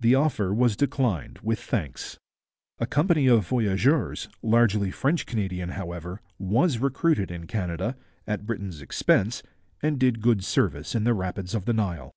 The 0.00 0.14
offer 0.14 0.52
was 0.52 0.76
declined 0.76 1.38
with 1.42 1.58
thanks. 1.58 2.18
A 2.78 2.84
company 2.84 3.26
of 3.26 3.48
voyageurs, 3.48 4.28
largely 4.42 4.90
French 4.90 5.24
Canadian, 5.24 5.70
however, 5.70 6.20
was 6.38 6.76
recruited 6.76 7.30
in 7.30 7.46
Canada, 7.46 7.96
at 8.26 8.44
Britain's 8.44 8.82
expense, 8.82 9.42
and 9.80 9.98
did 9.98 10.20
good 10.20 10.44
service 10.44 10.94
in 10.94 11.04
the 11.04 11.14
rapids 11.14 11.54
of 11.54 11.64
the 11.64 11.72
Nile. 11.72 12.12